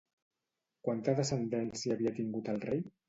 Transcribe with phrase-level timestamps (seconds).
[0.87, 2.83] Quanta descendència havia tingut el rei?